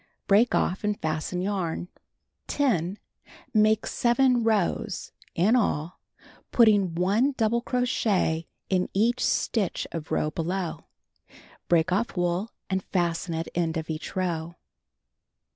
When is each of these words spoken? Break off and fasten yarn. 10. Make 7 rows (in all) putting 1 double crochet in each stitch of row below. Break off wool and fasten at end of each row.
Break 0.25 0.55
off 0.55 0.83
and 0.83 0.99
fasten 0.99 1.43
yarn. 1.43 1.87
10. 2.47 2.97
Make 3.53 3.85
7 3.85 4.43
rows 4.43 5.11
(in 5.35 5.55
all) 5.55 5.99
putting 6.51 6.95
1 6.95 7.33
double 7.37 7.61
crochet 7.61 8.47
in 8.67 8.89
each 8.95 9.23
stitch 9.23 9.85
of 9.91 10.11
row 10.11 10.31
below. 10.31 10.85
Break 11.67 11.91
off 11.91 12.17
wool 12.17 12.49
and 12.67 12.81
fasten 12.85 13.35
at 13.35 13.47
end 13.53 13.77
of 13.77 13.91
each 13.91 14.15
row. 14.15 14.55